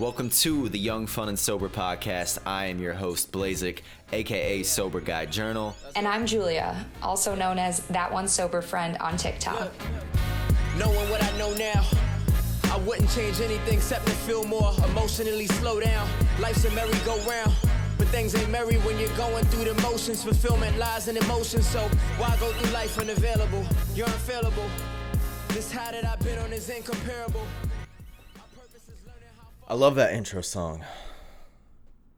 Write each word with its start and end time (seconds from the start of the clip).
Welcome 0.00 0.30
to 0.30 0.70
the 0.70 0.78
Young, 0.78 1.06
Fun, 1.06 1.28
and 1.28 1.38
Sober 1.38 1.68
podcast. 1.68 2.38
I 2.46 2.64
am 2.68 2.78
your 2.78 2.94
host, 2.94 3.30
Blazik, 3.32 3.80
aka 4.14 4.62
Sober 4.62 4.98
Guy 4.98 5.26
Journal. 5.26 5.76
And 5.94 6.08
I'm 6.08 6.24
Julia, 6.24 6.86
also 7.02 7.34
known 7.34 7.58
as 7.58 7.80
That 7.88 8.10
One 8.10 8.26
Sober 8.26 8.62
Friend 8.62 8.96
on 8.96 9.18
TikTok. 9.18 9.70
Knowing 10.78 11.10
what 11.10 11.22
I 11.22 11.36
know 11.36 11.52
now, 11.52 11.84
I 12.72 12.78
wouldn't 12.78 13.10
change 13.10 13.42
anything 13.42 13.74
except 13.74 14.06
to 14.06 14.12
feel 14.12 14.42
more 14.44 14.72
emotionally 14.88 15.46
slow 15.48 15.80
down. 15.80 16.08
Life's 16.40 16.64
a 16.64 16.70
merry-go-round. 16.70 17.52
But 17.98 18.08
things 18.08 18.34
ain't 18.34 18.48
merry 18.48 18.76
when 18.76 18.98
you're 18.98 19.14
going 19.18 19.44
through 19.48 19.70
the 19.70 19.82
motions. 19.82 20.24
Fulfillment 20.24 20.78
lies 20.78 21.08
in 21.08 21.18
emotion, 21.18 21.60
so 21.60 21.80
why 22.16 22.34
go 22.40 22.50
through 22.52 22.72
life 22.72 22.98
unavailable? 22.98 23.66
You're 23.94 24.06
unfailable. 24.06 24.64
This 25.48 25.70
high 25.70 25.92
that 25.92 26.06
I've 26.06 26.20
been 26.20 26.38
on 26.38 26.54
is 26.54 26.70
incomparable. 26.70 27.46
I 29.70 29.74
love 29.74 29.94
that 29.94 30.14
intro 30.14 30.40
song. 30.40 30.84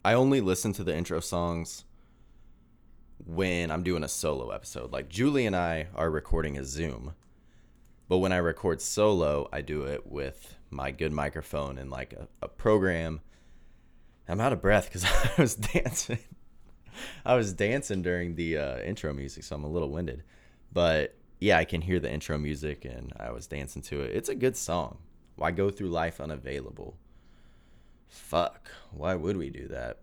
I 0.02 0.14
only 0.14 0.40
listen 0.40 0.72
to 0.72 0.82
the 0.82 0.96
intro 0.96 1.20
songs 1.20 1.84
when 3.18 3.70
I'm 3.70 3.82
doing 3.82 4.02
a 4.02 4.08
solo 4.08 4.48
episode. 4.48 4.90
Like 4.90 5.10
Julie 5.10 5.44
and 5.44 5.54
I 5.54 5.88
are 5.94 6.10
recording 6.10 6.56
a 6.56 6.64
Zoom. 6.64 7.12
But 8.08 8.18
when 8.18 8.32
I 8.32 8.38
record 8.38 8.80
solo, 8.80 9.50
I 9.52 9.60
do 9.60 9.82
it 9.82 10.06
with 10.06 10.56
my 10.70 10.92
good 10.92 11.12
microphone 11.12 11.76
and 11.76 11.90
like 11.90 12.14
a, 12.14 12.26
a 12.40 12.48
program. 12.48 13.20
I'm 14.26 14.40
out 14.40 14.54
of 14.54 14.62
breath 14.62 14.86
because 14.86 15.04
I 15.36 15.38
was 15.38 15.54
dancing. 15.54 16.20
I 17.22 17.34
was 17.34 17.52
dancing 17.52 18.00
during 18.00 18.34
the 18.34 18.56
uh, 18.56 18.78
intro 18.78 19.12
music, 19.12 19.44
so 19.44 19.56
I'm 19.56 19.64
a 19.64 19.70
little 19.70 19.90
winded. 19.90 20.22
But 20.72 21.16
yeah, 21.38 21.58
I 21.58 21.66
can 21.66 21.82
hear 21.82 22.00
the 22.00 22.10
intro 22.10 22.38
music 22.38 22.86
and 22.86 23.12
I 23.20 23.30
was 23.30 23.46
dancing 23.46 23.82
to 23.82 24.00
it. 24.00 24.16
It's 24.16 24.30
a 24.30 24.34
good 24.34 24.56
song. 24.56 25.00
Why 25.36 25.50
go 25.50 25.70
through 25.70 25.88
life 25.88 26.18
unavailable? 26.18 26.96
Fuck. 28.12 28.70
Why 28.90 29.14
would 29.14 29.38
we 29.38 29.48
do 29.48 29.68
that? 29.68 30.00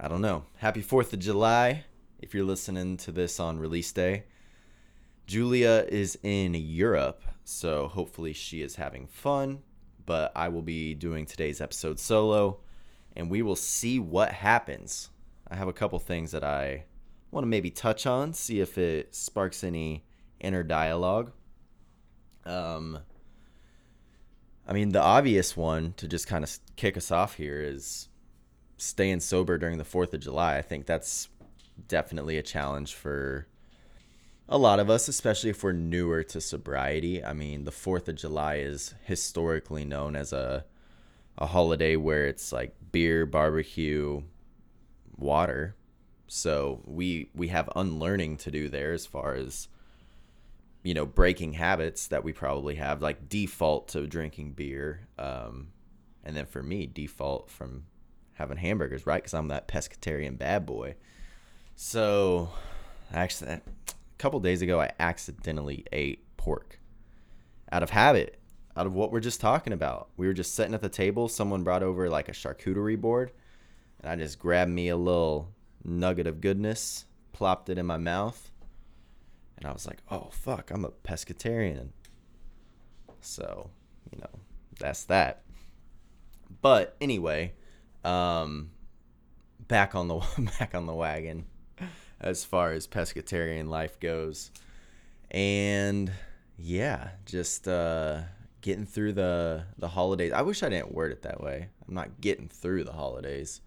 I 0.00 0.08
don't 0.08 0.22
know. 0.22 0.44
Happy 0.56 0.82
4th 0.82 1.12
of 1.12 1.18
July 1.18 1.84
if 2.18 2.32
you're 2.34 2.44
listening 2.44 2.96
to 2.96 3.12
this 3.12 3.38
on 3.38 3.58
release 3.58 3.92
day. 3.92 4.24
Julia 5.26 5.84
is 5.88 6.18
in 6.22 6.54
Europe, 6.54 7.22
so 7.44 7.88
hopefully 7.88 8.32
she 8.32 8.62
is 8.62 8.76
having 8.76 9.06
fun. 9.06 9.60
But 10.06 10.32
I 10.34 10.48
will 10.48 10.62
be 10.62 10.94
doing 10.94 11.26
today's 11.26 11.60
episode 11.60 12.00
solo, 12.00 12.60
and 13.14 13.30
we 13.30 13.42
will 13.42 13.54
see 13.54 13.98
what 13.98 14.32
happens. 14.32 15.10
I 15.46 15.56
have 15.56 15.68
a 15.68 15.74
couple 15.74 15.98
things 15.98 16.30
that 16.30 16.42
I 16.42 16.84
want 17.30 17.44
to 17.44 17.48
maybe 17.48 17.70
touch 17.70 18.06
on, 18.06 18.32
see 18.32 18.60
if 18.60 18.78
it 18.78 19.14
sparks 19.14 19.62
any 19.62 20.06
inner 20.40 20.62
dialogue. 20.62 21.32
Um, 22.46 23.00
I 24.70 24.72
mean, 24.72 24.90
the 24.90 25.02
obvious 25.02 25.56
one 25.56 25.94
to 25.96 26.06
just 26.06 26.28
kind 26.28 26.44
of 26.44 26.58
kick 26.76 26.96
us 26.96 27.10
off 27.10 27.34
here 27.34 27.60
is 27.60 28.08
staying 28.76 29.18
sober 29.18 29.58
during 29.58 29.78
the 29.78 29.84
4th 29.84 30.14
of 30.14 30.20
July. 30.20 30.58
I 30.58 30.62
think 30.62 30.86
that's 30.86 31.28
definitely 31.88 32.38
a 32.38 32.42
challenge 32.42 32.94
for 32.94 33.48
a 34.48 34.56
lot 34.56 34.78
of 34.78 34.88
us, 34.88 35.08
especially 35.08 35.50
if 35.50 35.64
we're 35.64 35.72
newer 35.72 36.22
to 36.22 36.40
sobriety. 36.40 37.24
I 37.24 37.32
mean, 37.32 37.64
the 37.64 37.72
4th 37.72 38.06
of 38.06 38.14
July 38.14 38.58
is 38.58 38.94
historically 39.02 39.84
known 39.84 40.14
as 40.14 40.32
a 40.32 40.64
a 41.36 41.46
holiday 41.46 41.96
where 41.96 42.26
it's 42.26 42.52
like 42.52 42.76
beer, 42.92 43.26
barbecue, 43.26 44.22
water. 45.16 45.74
So 46.28 46.82
we 46.84 47.30
we 47.34 47.48
have 47.48 47.68
unlearning 47.74 48.36
to 48.38 48.52
do 48.52 48.68
there 48.68 48.92
as 48.92 49.04
far 49.04 49.34
as 49.34 49.66
you 50.82 50.94
know 50.94 51.06
breaking 51.06 51.52
habits 51.54 52.08
that 52.08 52.24
we 52.24 52.32
probably 52.32 52.76
have 52.76 53.02
like 53.02 53.28
default 53.28 53.88
to 53.88 54.06
drinking 54.06 54.52
beer 54.52 55.06
um, 55.18 55.68
and 56.24 56.36
then 56.36 56.46
for 56.46 56.62
me 56.62 56.86
default 56.86 57.50
from 57.50 57.84
having 58.34 58.56
hamburgers 58.56 59.06
right? 59.06 59.22
Because 59.22 59.34
i'm 59.34 59.48
that 59.48 59.68
pescatarian 59.68 60.38
bad 60.38 60.66
boy. 60.66 60.94
So 61.76 62.50
actually 63.12 63.52
a 63.52 63.60
couple 64.18 64.40
days 64.40 64.62
ago 64.62 64.80
i 64.80 64.90
accidentally 65.00 65.84
ate 65.92 66.24
pork 66.36 66.78
out 67.72 67.82
of 67.82 67.90
habit 67.90 68.38
out 68.76 68.86
of 68.86 68.94
what 68.94 69.10
we're 69.10 69.20
just 69.20 69.40
talking 69.40 69.72
about. 69.72 70.10
We 70.16 70.28
were 70.28 70.32
just 70.32 70.54
sitting 70.54 70.74
at 70.74 70.80
the 70.80 70.88
table. 70.88 71.28
Someone 71.28 71.64
brought 71.64 71.82
over 71.82 72.08
like 72.08 72.28
a 72.28 72.32
charcuterie 72.32 73.00
board 73.00 73.32
and 74.02 74.10
i 74.10 74.16
just 74.16 74.38
grabbed 74.38 74.70
me 74.70 74.88
a 74.88 74.96
little 74.96 75.52
nugget 75.84 76.26
of 76.26 76.40
goodness 76.40 77.06
plopped 77.32 77.68
it 77.68 77.78
in 77.78 77.86
my 77.86 77.96
mouth 77.96 78.49
and 79.60 79.68
I 79.68 79.72
was 79.72 79.86
like, 79.86 79.98
oh 80.10 80.28
fuck, 80.32 80.70
I'm 80.70 80.84
a 80.84 80.90
pescatarian. 80.90 81.90
So, 83.20 83.70
you 84.10 84.18
know, 84.18 84.40
that's 84.78 85.04
that. 85.04 85.42
But 86.62 86.96
anyway, 87.00 87.52
um, 88.04 88.70
back 89.68 89.94
on 89.94 90.08
the 90.08 90.20
back 90.58 90.74
on 90.74 90.86
the 90.86 90.94
wagon 90.94 91.46
as 92.20 92.44
far 92.44 92.72
as 92.72 92.86
pescatarian 92.86 93.68
life 93.68 94.00
goes, 94.00 94.50
and 95.30 96.10
yeah, 96.58 97.10
just 97.26 97.68
uh, 97.68 98.22
getting 98.62 98.86
through 98.86 99.12
the 99.12 99.64
the 99.78 99.88
holidays. 99.88 100.32
I 100.32 100.42
wish 100.42 100.62
I 100.62 100.70
didn't 100.70 100.94
word 100.94 101.12
it 101.12 101.22
that 101.22 101.42
way. 101.42 101.68
I'm 101.86 101.94
not 101.94 102.20
getting 102.20 102.48
through 102.48 102.84
the 102.84 102.92
holidays. 102.92 103.60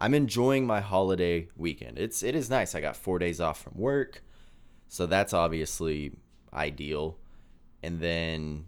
I'm 0.00 0.14
enjoying 0.14 0.66
my 0.66 0.80
holiday 0.80 1.48
weekend. 1.56 1.98
It's 1.98 2.22
it 2.22 2.34
is 2.34 2.50
nice. 2.50 2.74
I 2.74 2.80
got 2.80 2.96
four 2.96 3.18
days 3.18 3.40
off 3.40 3.62
from 3.62 3.76
work. 3.76 4.22
So 4.88 5.06
that's 5.06 5.32
obviously 5.32 6.12
ideal. 6.52 7.16
And 7.82 8.00
then 8.00 8.64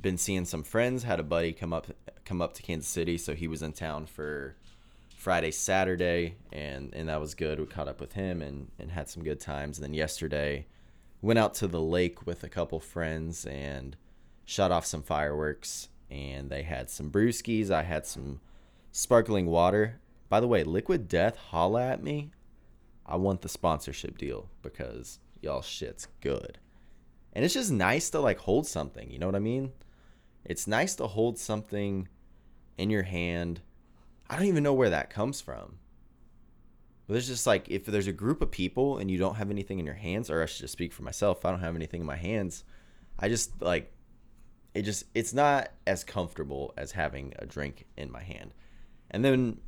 been 0.00 0.18
seeing 0.18 0.44
some 0.44 0.62
friends. 0.62 1.02
Had 1.02 1.20
a 1.20 1.24
buddy 1.24 1.52
come 1.52 1.72
up 1.72 1.86
come 2.24 2.40
up 2.40 2.54
to 2.54 2.62
Kansas 2.62 2.88
City, 2.88 3.18
so 3.18 3.34
he 3.34 3.48
was 3.48 3.62
in 3.62 3.72
town 3.72 4.06
for 4.06 4.56
Friday, 5.16 5.50
Saturday, 5.50 6.36
and 6.52 6.94
and 6.94 7.08
that 7.08 7.20
was 7.20 7.34
good. 7.34 7.58
We 7.58 7.66
caught 7.66 7.88
up 7.88 8.00
with 8.00 8.12
him 8.12 8.42
and 8.42 8.70
and 8.78 8.90
had 8.90 9.08
some 9.08 9.24
good 9.24 9.40
times. 9.40 9.78
And 9.78 9.84
then 9.84 9.94
yesterday, 9.94 10.66
went 11.22 11.38
out 11.38 11.54
to 11.54 11.66
the 11.66 11.80
lake 11.80 12.26
with 12.26 12.44
a 12.44 12.48
couple 12.48 12.78
friends 12.80 13.46
and 13.46 13.96
shot 14.44 14.70
off 14.70 14.84
some 14.84 15.02
fireworks. 15.02 15.88
And 16.10 16.50
they 16.50 16.62
had 16.62 16.90
some 16.90 17.10
brewskis. 17.10 17.70
I 17.70 17.82
had 17.82 18.06
some 18.06 18.40
sparkling 18.92 19.46
water. 19.46 20.00
By 20.28 20.40
the 20.40 20.46
way, 20.46 20.62
Liquid 20.64 21.08
Death, 21.08 21.36
holla 21.36 21.82
at 21.82 22.02
me. 22.02 22.30
I 23.06 23.16
want 23.16 23.40
the 23.40 23.48
sponsorship 23.48 24.18
deal 24.18 24.48
because 24.62 25.18
y'all 25.44 25.62
shit's 25.62 26.08
good. 26.20 26.58
And 27.32 27.44
it's 27.44 27.54
just 27.54 27.70
nice 27.70 28.10
to 28.10 28.20
like 28.20 28.38
hold 28.38 28.66
something, 28.66 29.10
you 29.10 29.18
know 29.18 29.26
what 29.26 29.34
I 29.34 29.40
mean? 29.40 29.72
It's 30.44 30.66
nice 30.66 30.94
to 30.96 31.06
hold 31.06 31.38
something 31.38 32.08
in 32.76 32.90
your 32.90 33.02
hand. 33.02 33.60
I 34.28 34.36
don't 34.36 34.46
even 34.46 34.62
know 34.62 34.74
where 34.74 34.90
that 34.90 35.10
comes 35.10 35.40
from. 35.40 35.78
But 37.06 37.14
there's 37.14 37.28
just 37.28 37.46
like 37.46 37.68
if 37.68 37.84
there's 37.84 38.06
a 38.06 38.12
group 38.12 38.40
of 38.40 38.50
people 38.50 38.98
and 38.98 39.10
you 39.10 39.18
don't 39.18 39.36
have 39.36 39.50
anything 39.50 39.78
in 39.78 39.86
your 39.86 39.94
hands, 39.94 40.30
or 40.30 40.42
I 40.42 40.46
should 40.46 40.60
just 40.60 40.72
speak 40.72 40.92
for 40.92 41.02
myself, 41.02 41.44
I 41.44 41.50
don't 41.50 41.60
have 41.60 41.76
anything 41.76 42.00
in 42.00 42.06
my 42.06 42.16
hands. 42.16 42.64
I 43.18 43.28
just 43.28 43.60
like 43.60 43.92
it 44.74 44.82
just 44.82 45.04
it's 45.14 45.34
not 45.34 45.70
as 45.86 46.02
comfortable 46.02 46.72
as 46.76 46.92
having 46.92 47.34
a 47.38 47.46
drink 47.46 47.86
in 47.96 48.10
my 48.10 48.22
hand. 48.22 48.54
And 49.10 49.24
then 49.24 49.60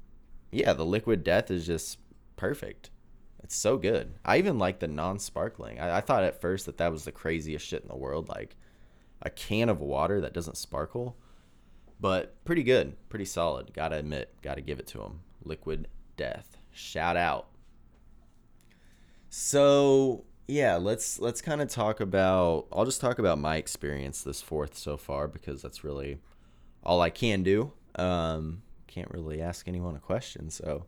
yeah, 0.51 0.73
the 0.73 0.87
liquid 0.87 1.25
death 1.25 1.51
is 1.51 1.67
just 1.67 1.99
perfect. 2.37 2.91
It's 3.47 3.55
so 3.55 3.77
good. 3.77 4.13
I 4.25 4.39
even 4.39 4.59
like 4.59 4.81
the 4.81 4.89
non-sparkling. 4.89 5.79
I, 5.79 5.99
I 5.99 6.01
thought 6.01 6.25
at 6.25 6.41
first 6.41 6.67
that 6.67 6.79
that 6.79 6.91
was 6.91 7.05
the 7.05 7.13
craziest 7.13 7.65
shit 7.65 7.81
in 7.81 7.87
the 7.87 7.97
world, 7.97 8.29
like 8.29 8.57
a 9.23 9.31
can 9.31 9.69
of 9.69 9.81
water 9.81 10.21
that 10.21 10.33
doesn't 10.33 10.57
sparkle. 10.57 11.17
But 12.01 12.45
pretty 12.45 12.65
good, 12.65 12.97
pretty 13.09 13.25
solid. 13.25 13.73
Gotta 13.73 13.99
admit, 13.99 14.35
gotta 14.43 14.63
give 14.63 14.81
it 14.81 14.89
to 14.89 15.01
him. 15.01 15.21
Liquid 15.45 15.87
Death, 16.17 16.57
shout 16.73 17.17
out. 17.17 17.47
So 19.29 20.25
yeah, 20.49 20.75
let's 20.75 21.21
let's 21.21 21.41
kind 21.41 21.61
of 21.61 21.69
talk 21.69 22.01
about. 22.01 22.67
I'll 22.73 22.85
just 22.85 23.01
talk 23.01 23.21
about 23.21 23.39
my 23.39 23.59
experience 23.59 24.23
this 24.23 24.43
fourth 24.43 24.77
so 24.77 24.97
far 24.97 25.29
because 25.29 25.63
that's 25.63 25.85
really 25.85 26.19
all 26.83 27.01
I 27.01 27.11
can 27.11 27.45
do. 27.45 27.71
Um, 27.95 28.63
can't 28.89 29.11
really 29.13 29.41
ask 29.41 29.69
anyone 29.69 29.95
a 29.95 30.01
question. 30.01 30.51
So, 30.51 30.87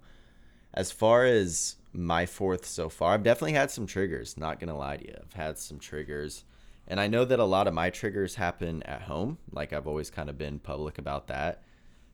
as 0.75 0.91
far 0.91 1.25
as 1.25 1.77
my 1.93 2.27
fourth 2.27 2.65
so 2.67 2.89
far. 2.89 3.15
I've 3.15 3.23
definitely 3.23 3.53
had 3.53 3.71
some 3.71 3.87
triggers, 3.87 4.37
not 4.37 4.61
gonna 4.61 4.77
lie 4.77 4.99
to 4.99 5.07
you. 5.07 5.15
I've 5.23 5.33
had 5.33 5.59
some 5.59 5.79
triggers. 5.79 6.45
And 6.87 6.99
I 6.99 7.07
know 7.07 7.25
that 7.27 7.39
a 7.39 7.45
lot 7.45 7.67
of 7.69 7.75
my 7.75 7.91
triggers 7.91 8.37
happen 8.37 8.83
at 8.85 9.03
home. 9.03 9.39
Like 9.53 9.73
I've 9.73 9.87
always 9.87 10.11
kind 10.11 10.31
of 10.31 10.39
been 10.39 10.59
public 10.59 10.99
about 10.99 11.27
that. 11.29 11.63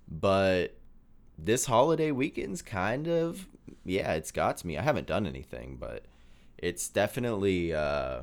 But 0.09 0.77
this 1.39 1.67
holiday 1.67 2.11
weekend's 2.11 2.63
kind 2.63 3.09
of 3.09 3.49
yeah, 3.85 4.13
it's 4.15 4.31
got 4.31 4.59
to 4.59 4.67
me. 4.67 4.79
I 4.79 4.83
haven't 4.83 5.07
done 5.07 5.27
anything, 5.27 5.77
but 5.79 6.05
it's 6.59 6.89
definitely 6.89 7.73
uh 7.73 8.23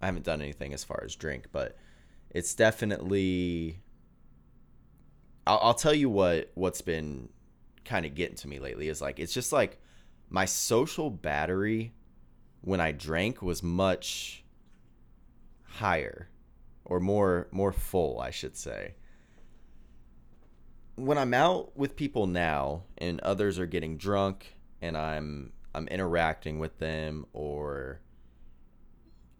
I 0.00 0.06
haven't 0.06 0.24
done 0.24 0.40
anything 0.40 0.72
as 0.72 0.84
far 0.84 1.02
as 1.04 1.16
drink, 1.16 1.46
but 1.52 1.76
it's 2.30 2.54
definitely 2.54 3.80
I'll, 5.46 5.58
I'll 5.62 5.74
tell 5.74 5.94
you 5.94 6.10
what 6.10 6.50
what's 6.54 6.80
been 6.80 7.28
kind 7.84 8.04
of 8.04 8.14
getting 8.14 8.36
to 8.36 8.48
me 8.48 8.58
lately 8.58 8.88
is 8.88 9.00
like 9.00 9.18
it's 9.18 9.32
just 9.32 9.52
like 9.52 9.80
my 10.30 10.44
social 10.44 11.10
battery 11.10 11.92
when 12.60 12.80
I 12.80 12.92
drank 12.92 13.42
was 13.42 13.62
much 13.62 14.44
higher 15.64 16.30
or 16.84 17.00
more 17.00 17.48
more 17.52 17.72
full, 17.72 18.20
I 18.20 18.30
should 18.30 18.56
say. 18.56 18.94
when 20.96 21.16
I'm 21.18 21.32
out 21.34 21.76
with 21.76 21.96
people 21.96 22.26
now 22.26 22.82
and 22.98 23.20
others 23.20 23.58
are 23.58 23.66
getting 23.66 23.96
drunk 23.96 24.56
and 24.82 24.96
I'm 24.96 25.52
I'm 25.74 25.86
interacting 25.88 26.58
with 26.58 26.78
them 26.78 27.26
or 27.32 28.00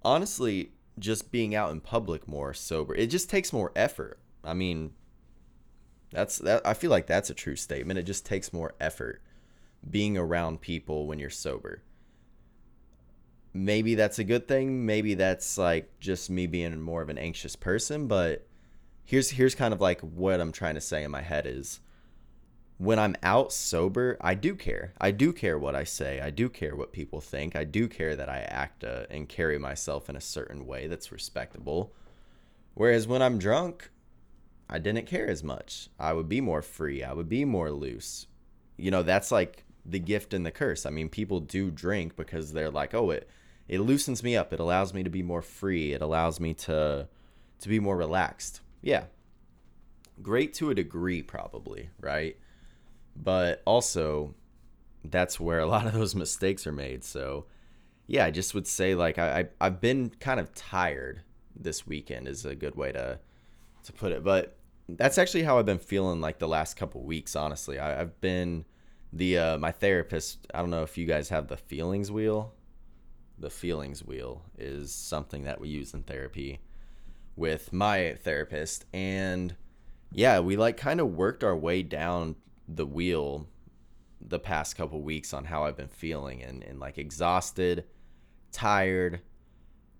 honestly 0.04 0.72
just 0.98 1.30
being 1.32 1.54
out 1.54 1.70
in 1.72 1.80
public 1.80 2.28
more 2.28 2.54
sober. 2.54 2.94
It 2.94 3.08
just 3.08 3.30
takes 3.30 3.52
more 3.52 3.72
effort. 3.74 4.20
I 4.44 4.54
mean, 4.54 4.92
that's 6.10 6.38
that 6.38 6.66
I 6.66 6.74
feel 6.74 6.90
like 6.90 7.06
that's 7.06 7.30
a 7.30 7.34
true 7.34 7.56
statement. 7.56 7.98
It 7.98 8.04
just 8.04 8.24
takes 8.26 8.52
more 8.52 8.74
effort 8.80 9.22
being 9.88 10.16
around 10.16 10.60
people 10.60 11.06
when 11.06 11.18
you're 11.18 11.30
sober. 11.30 11.82
Maybe 13.54 13.94
that's 13.94 14.18
a 14.18 14.24
good 14.24 14.46
thing. 14.46 14.86
Maybe 14.86 15.14
that's 15.14 15.58
like 15.58 15.98
just 16.00 16.30
me 16.30 16.46
being 16.46 16.80
more 16.80 17.02
of 17.02 17.08
an 17.08 17.18
anxious 17.18 17.56
person, 17.56 18.06
but 18.06 18.46
here's 19.04 19.30
here's 19.30 19.54
kind 19.54 19.72
of 19.72 19.80
like 19.80 20.00
what 20.02 20.40
I'm 20.40 20.52
trying 20.52 20.74
to 20.74 20.80
say 20.80 21.02
in 21.02 21.10
my 21.10 21.22
head 21.22 21.46
is 21.46 21.80
when 22.78 22.98
I'm 22.98 23.16
out 23.24 23.52
sober, 23.52 24.16
I 24.20 24.34
do 24.34 24.54
care. 24.54 24.92
I 25.00 25.10
do 25.10 25.32
care 25.32 25.58
what 25.58 25.74
I 25.74 25.82
say. 25.82 26.20
I 26.20 26.30
do 26.30 26.48
care 26.48 26.76
what 26.76 26.92
people 26.92 27.20
think. 27.20 27.56
I 27.56 27.64
do 27.64 27.88
care 27.88 28.14
that 28.14 28.28
I 28.28 28.38
act 28.42 28.84
uh, 28.84 29.06
and 29.10 29.28
carry 29.28 29.58
myself 29.58 30.08
in 30.08 30.14
a 30.14 30.20
certain 30.20 30.64
way 30.64 30.86
that's 30.86 31.10
respectable. 31.10 31.92
Whereas 32.74 33.08
when 33.08 33.20
I'm 33.20 33.38
drunk, 33.38 33.90
I 34.70 34.78
didn't 34.78 35.06
care 35.06 35.26
as 35.26 35.42
much. 35.42 35.88
I 35.98 36.12
would 36.12 36.28
be 36.28 36.40
more 36.40 36.62
free. 36.62 37.02
I 37.02 37.12
would 37.12 37.28
be 37.28 37.44
more 37.44 37.72
loose. 37.72 38.28
You 38.76 38.92
know, 38.92 39.02
that's 39.02 39.32
like 39.32 39.64
the 39.88 39.98
gift 39.98 40.34
and 40.34 40.44
the 40.44 40.50
curse. 40.50 40.84
I 40.86 40.90
mean, 40.90 41.08
people 41.08 41.40
do 41.40 41.70
drink 41.70 42.16
because 42.16 42.52
they're 42.52 42.70
like, 42.70 42.94
"Oh, 42.94 43.10
it 43.10 43.28
it 43.68 43.80
loosens 43.80 44.22
me 44.22 44.36
up. 44.36 44.52
It 44.52 44.60
allows 44.60 44.92
me 44.94 45.02
to 45.02 45.10
be 45.10 45.22
more 45.22 45.42
free. 45.42 45.92
It 45.92 46.02
allows 46.02 46.40
me 46.40 46.54
to 46.54 47.08
to 47.60 47.68
be 47.68 47.80
more 47.80 47.96
relaxed." 47.96 48.60
Yeah. 48.82 49.04
Great 50.20 50.52
to 50.54 50.70
a 50.70 50.74
degree 50.74 51.22
probably, 51.22 51.90
right? 52.00 52.36
But 53.16 53.62
also 53.64 54.34
that's 55.04 55.40
where 55.40 55.60
a 55.60 55.66
lot 55.66 55.86
of 55.86 55.92
those 55.92 56.14
mistakes 56.24 56.66
are 56.66 56.72
made. 56.72 57.04
So, 57.04 57.46
yeah, 58.06 58.24
I 58.24 58.30
just 58.30 58.54
would 58.54 58.66
say 58.66 58.94
like 58.94 59.18
I, 59.18 59.40
I 59.40 59.48
I've 59.60 59.80
been 59.80 60.10
kind 60.20 60.40
of 60.40 60.54
tired 60.54 61.22
this 61.56 61.86
weekend 61.86 62.28
is 62.28 62.44
a 62.44 62.54
good 62.54 62.74
way 62.76 62.92
to 62.92 63.18
to 63.84 63.92
put 63.92 64.12
it. 64.12 64.22
But 64.22 64.56
that's 64.88 65.18
actually 65.18 65.42
how 65.42 65.58
I've 65.58 65.66
been 65.66 65.78
feeling 65.78 66.20
like 66.20 66.38
the 66.38 66.48
last 66.48 66.76
couple 66.76 67.02
weeks. 67.02 67.36
Honestly, 67.36 67.78
I, 67.78 67.90
have 67.96 68.20
been 68.20 68.64
the 69.12 69.38
uh, 69.38 69.58
my 69.58 69.72
therapist. 69.72 70.46
I 70.52 70.58
don't 70.58 70.70
know 70.70 70.82
if 70.82 70.98
you 70.98 71.06
guys 71.06 71.28
have 71.28 71.48
the 71.48 71.56
feelings 71.56 72.10
wheel. 72.10 72.54
The 73.38 73.50
feelings 73.50 74.04
wheel 74.04 74.42
is 74.58 74.92
something 74.92 75.44
that 75.44 75.60
we 75.60 75.68
use 75.68 75.94
in 75.94 76.02
therapy 76.02 76.60
with 77.36 77.72
my 77.72 78.16
therapist, 78.22 78.84
and 78.92 79.54
yeah, 80.12 80.40
we 80.40 80.56
like 80.56 80.76
kind 80.76 81.00
of 81.00 81.14
worked 81.14 81.44
our 81.44 81.56
way 81.56 81.82
down 81.82 82.36
the 82.66 82.86
wheel 82.86 83.46
the 84.20 84.38
past 84.38 84.76
couple 84.76 85.00
weeks 85.00 85.32
on 85.32 85.44
how 85.44 85.64
I've 85.64 85.76
been 85.76 85.88
feeling 85.88 86.42
and, 86.42 86.64
and 86.64 86.80
like 86.80 86.98
exhausted, 86.98 87.84
tired, 88.50 89.20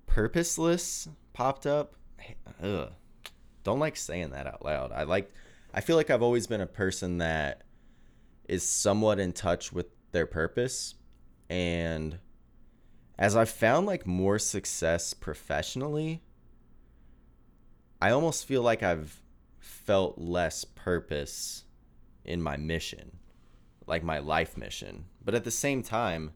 purposeless 0.06 1.08
popped 1.32 1.66
up. 1.66 1.94
Ugh 2.60 2.90
don't 3.68 3.78
like 3.78 3.96
saying 3.96 4.30
that 4.30 4.46
out 4.46 4.64
loud. 4.64 4.92
I 4.92 5.02
like 5.02 5.30
I 5.74 5.82
feel 5.82 5.96
like 5.96 6.08
I've 6.08 6.22
always 6.22 6.46
been 6.46 6.62
a 6.62 6.66
person 6.66 7.18
that 7.18 7.62
is 8.48 8.62
somewhat 8.62 9.20
in 9.20 9.32
touch 9.32 9.72
with 9.72 9.86
their 10.10 10.26
purpose 10.26 10.94
and 11.50 12.18
as 13.18 13.34
I've 13.34 13.50
found 13.50 13.86
like 13.86 14.06
more 14.06 14.38
success 14.38 15.12
professionally, 15.12 16.22
I 18.00 18.10
almost 18.10 18.46
feel 18.46 18.62
like 18.62 18.82
I've 18.82 19.20
felt 19.58 20.18
less 20.18 20.64
purpose 20.64 21.64
in 22.24 22.40
my 22.40 22.56
mission, 22.56 23.18
like 23.86 24.04
my 24.04 24.18
life 24.20 24.56
mission. 24.56 25.06
But 25.24 25.34
at 25.34 25.42
the 25.42 25.50
same 25.50 25.82
time, 25.82 26.32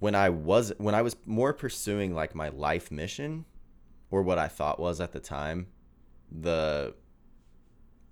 when 0.00 0.16
I 0.16 0.28
was 0.28 0.72
when 0.78 0.94
I 0.94 1.02
was 1.02 1.16
more 1.24 1.52
pursuing 1.52 2.14
like 2.14 2.34
my 2.34 2.48
life 2.48 2.90
mission, 2.90 3.44
or 4.10 4.22
what 4.22 4.38
I 4.38 4.48
thought 4.48 4.80
was 4.80 5.00
at 5.00 5.12
the 5.12 5.20
time, 5.20 5.68
the 6.30 6.94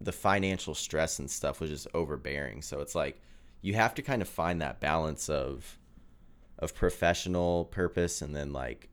the 0.05 0.13
financial 0.13 0.75
stress 0.75 1.19
and 1.19 1.31
stuff 1.31 1.61
was 1.61 1.71
just 1.71 1.89
overbearing. 1.95 2.63
So 2.63 2.81
it's 2.81 2.95
like 2.95 3.21
you 3.61 3.75
have 3.75 3.95
to 3.95 4.03
kind 4.03 4.23
of 4.23 4.29
find 4.29 4.61
that 4.61 4.81
balance 4.81 5.29
of 5.29 5.79
of 6.59 6.75
professional 6.75 7.65
purpose 7.67 8.23
and 8.23 8.37
then 8.37 8.53
like 8.53 8.89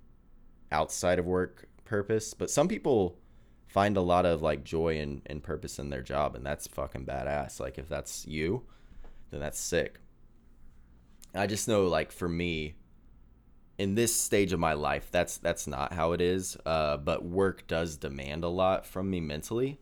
outside 0.71 1.19
of 1.19 1.25
work 1.25 1.67
purpose. 1.85 2.33
But 2.33 2.49
some 2.49 2.67
people 2.67 3.17
find 3.67 3.97
a 3.97 4.01
lot 4.01 4.25
of 4.25 4.41
like 4.41 4.63
joy 4.63 4.99
and, 4.99 5.21
and 5.27 5.43
purpose 5.43 5.77
in 5.77 5.89
their 5.89 6.01
job 6.01 6.35
and 6.35 6.45
that's 6.45 6.67
fucking 6.67 7.05
badass. 7.05 7.59
Like 7.59 7.77
if 7.77 7.87
that's 7.87 8.25
you, 8.25 8.63
then 9.29 9.39
that's 9.39 9.59
sick. 9.59 9.99
I 11.35 11.45
just 11.47 11.67
know 11.67 11.85
like 11.85 12.11
for 12.11 12.27
me, 12.27 12.75
in 13.77 13.95
this 13.95 14.13
stage 14.13 14.51
of 14.51 14.59
my 14.59 14.73
life, 14.73 15.09
that's 15.09 15.37
that's 15.37 15.65
not 15.65 15.93
how 15.93 16.11
it 16.11 16.21
is. 16.21 16.57
Uh, 16.65 16.97
but 16.97 17.23
work 17.23 17.65
does 17.67 17.95
demand 17.95 18.43
a 18.43 18.49
lot 18.49 18.85
from 18.85 19.09
me 19.09 19.21
mentally. 19.21 19.79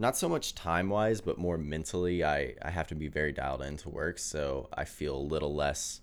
Not 0.00 0.16
so 0.16 0.30
much 0.30 0.54
time 0.54 0.88
wise, 0.88 1.20
but 1.20 1.36
more 1.36 1.58
mentally. 1.58 2.24
I 2.24 2.54
I 2.62 2.70
have 2.70 2.86
to 2.86 2.94
be 2.94 3.08
very 3.08 3.32
dialed 3.32 3.60
into 3.60 3.90
work, 3.90 4.18
so 4.18 4.70
I 4.72 4.86
feel 4.86 5.14
a 5.14 5.18
little 5.18 5.54
less 5.54 6.00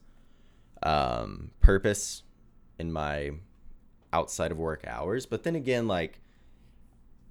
um, 0.84 1.50
purpose 1.62 2.22
in 2.78 2.92
my 2.94 3.32
outside 4.14 4.52
of 4.52 4.60
work 4.60 4.86
hours. 4.86 5.26
But 5.26 5.42
then 5.42 5.56
again, 5.56 5.88
like 5.88 6.22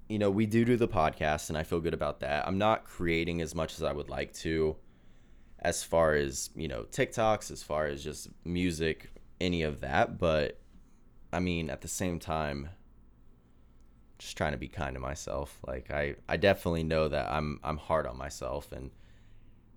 you 0.09 0.19
know, 0.19 0.29
we 0.29 0.45
do 0.45 0.65
do 0.65 0.75
the 0.75 0.89
podcast, 0.89 1.47
and 1.47 1.57
I 1.57 1.63
feel 1.63 1.79
good 1.79 1.93
about 1.93 2.19
that. 2.19 2.45
I'm 2.45 2.57
not 2.57 2.83
creating 2.83 3.41
as 3.41 3.55
much 3.55 3.75
as 3.75 3.83
I 3.83 3.93
would 3.93 4.09
like 4.09 4.33
to 4.33 4.75
as 5.59 5.85
far 5.85 6.15
as 6.15 6.49
you 6.53 6.67
know 6.67 6.83
TikToks, 6.91 7.49
as 7.49 7.63
far 7.63 7.85
as 7.85 8.03
just 8.03 8.27
music 8.43 9.09
any 9.39 9.63
of 9.63 9.79
that, 9.79 10.17
but 10.17 10.59
I 11.31 11.39
mean, 11.39 11.69
at 11.69 11.79
the 11.79 11.87
same 11.87 12.19
time, 12.19 12.71
just 14.17 14.37
trying 14.37 14.53
to 14.53 14.57
be 14.57 14.67
kind 14.67 14.95
to 14.95 14.99
myself. 14.99 15.57
Like 15.65 15.91
I, 15.91 16.15
I 16.27 16.37
definitely 16.37 16.83
know 16.83 17.07
that 17.07 17.31
I'm 17.31 17.59
I'm 17.63 17.77
hard 17.77 18.07
on 18.07 18.17
myself 18.17 18.71
and 18.71 18.91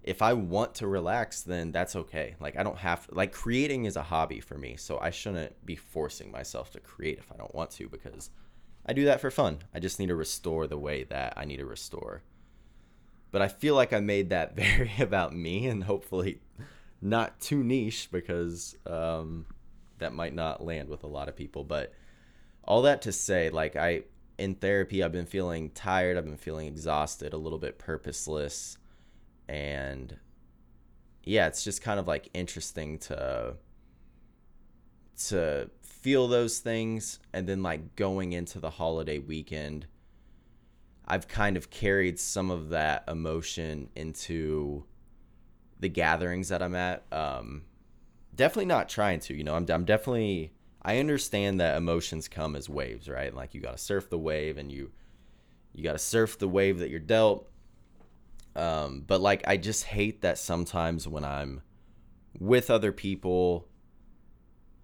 if 0.02 0.22
I 0.22 0.32
want 0.32 0.76
to 0.76 0.87
relax, 0.87 1.42
then 1.42 1.72
that's 1.72 1.94
okay. 1.94 2.34
Like 2.40 2.56
I 2.56 2.62
don't 2.62 2.78
have 2.78 3.06
like 3.12 3.32
creating 3.32 3.84
is 3.84 3.96
a 3.96 4.02
hobby 4.02 4.40
for 4.40 4.56
me, 4.56 4.76
so 4.76 4.98
I 4.98 5.10
shouldn't 5.10 5.64
be 5.66 5.76
forcing 5.76 6.31
myself 6.31 6.70
to 6.72 6.81
create 6.81 7.19
if 7.19 7.31
I 7.32 7.37
don't 7.37 7.54
want 7.54 7.70
to 7.72 7.88
because 7.88 8.31
I 8.87 8.92
do 8.92 9.04
that 9.04 9.20
for 9.20 9.31
fun. 9.31 9.58
I 9.75 9.78
just 9.78 9.98
need 9.98 10.08
to 10.08 10.14
restore 10.14 10.66
the 10.66 10.78
way 10.78 11.04
that 11.04 11.34
I 11.37 11.44
need 11.44 11.58
to 11.58 11.66
restore. 11.66 12.22
But 13.31 13.42
I 13.42 13.48
feel 13.48 13.75
like 13.75 13.92
I 13.92 14.00
made 14.00 14.30
that 14.30 14.56
very 14.56 14.92
about 14.99 15.35
me 15.35 15.66
and 15.66 15.85
hopefully 15.85 16.40
not 17.02 17.40
too 17.40 17.62
niche 17.62 18.09
because 18.11 18.76
um, 18.87 19.47
that 19.99 20.14
might 20.14 20.35
not 20.35 20.64
land 20.64 20.88
with 20.88 21.04
a 21.04 21.09
lot 21.09 21.28
of 21.28 21.37
people. 21.37 21.62
But 21.62 21.92
all 22.64 22.82
that 22.82 23.02
to 23.02 23.12
say, 23.12 23.50
like 23.50 23.76
I 23.76 24.04
in 24.40 24.54
therapy, 24.54 25.02
I've 25.02 25.12
been 25.12 25.26
feeling 25.26 25.70
tired. 25.70 26.16
I've 26.16 26.25
been 26.25 26.37
feeling 26.37 26.66
exhausted, 26.66 27.32
a 27.32 27.37
little 27.37 27.59
bit 27.59 27.78
purposeless, 27.78 28.78
and 29.49 30.16
yeah, 31.25 31.47
it's 31.47 31.62
just 31.62 31.82
kind 31.82 32.00
of 32.00 32.09
like 32.09 32.28
interesting 32.35 32.99
to 32.99 33.56
to 35.28 35.70
feel 35.82 36.26
those 36.28 36.61
things 36.61 37.18
and 37.32 37.47
then 37.47 37.62
like 37.62 37.94
going 37.94 38.32
into 38.32 38.59
the 38.59 38.70
holiday 38.70 39.18
weekend 39.18 39.87
I've 41.11 41.26
kind 41.26 41.56
of 41.56 41.70
carried 41.70 42.20
some 42.20 42.52
of 42.52 42.68
that 42.68 43.02
emotion 43.09 43.88
into 43.97 44.85
the 45.80 45.88
gatherings 45.88 46.50
that 46.50 46.62
I'm 46.62 46.76
at. 46.76 47.02
Um, 47.11 47.62
definitely 48.37 48.66
not 48.66 48.88
trying 48.88 49.18
to. 49.20 49.35
You 49.35 49.42
know, 49.42 49.56
I'm 49.56 49.66
I'm 49.68 49.85
definitely 49.85 50.52
I 50.82 50.99
understand 50.99 51.60
that 51.60 51.76
emotions 51.76 52.28
come 52.28 52.56
as 52.56 52.68
waves, 52.68 53.08
right? 53.08 53.34
Like 53.34 53.54
you 53.54 53.60
got 53.60 53.72
to 53.72 53.82
surf 53.82 54.08
the 54.08 54.18
wave, 54.18 54.56
and 54.58 54.70
you 54.72 54.90
you 55.72 55.82
got 55.84 55.92
to 55.92 55.99
surf 55.99 56.38
the 56.38 56.49
wave 56.49 56.78
that 56.78 56.90
you're 56.90 57.00
dealt. 57.00 57.49
Um, 58.56 59.04
but 59.06 59.20
like 59.20 59.46
I 59.46 59.56
just 59.56 59.84
hate 59.84 60.22
that 60.22 60.38
sometimes 60.38 61.06
when 61.06 61.25
I'm 61.25 61.62
with 62.38 62.70
other 62.70 62.92
people 62.92 63.68